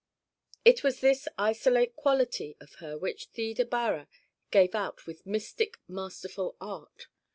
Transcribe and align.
It 0.65 0.83
was 0.83 0.99
this 0.99 1.27
isolate 1.37 1.95
quality 1.95 2.57
of 2.59 2.73
her 2.81 2.97
which 2.97 3.27
Theda 3.27 3.65
Bara 3.65 4.07
gave 4.49 4.73
out 4.73 5.05
with 5.05 5.27
mystic 5.27 5.77
masterful 5.87 6.57
art. 6.59 7.05